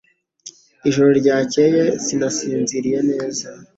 Ijoro 0.89 1.09
ryakeye 1.21 1.83
sinasinziriye 2.03 2.99
neza 3.09 3.47